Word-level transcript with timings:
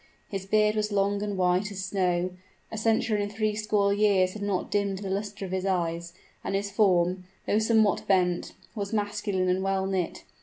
His 0.27 0.47
beard 0.47 0.75
was 0.75 0.91
long 0.91 1.21
and 1.21 1.37
white 1.37 1.69
as 1.71 1.85
snow; 1.85 2.31
a 2.71 2.77
century 2.79 3.21
and 3.21 3.31
three 3.31 3.53
score 3.53 3.93
years 3.93 4.33
had 4.33 4.41
not 4.41 4.71
dimmed 4.71 4.97
the 4.97 5.11
luster 5.11 5.45
of 5.45 5.51
his 5.51 5.63
eyes; 5.63 6.11
and 6.43 6.55
his 6.55 6.71
form, 6.71 7.25
though 7.45 7.59
somewhat 7.59 8.07
bent, 8.07 8.53
was 8.73 8.93
masculine 8.93 9.47
and 9.47 9.61
well 9.61 9.85
knit. 9.85 10.23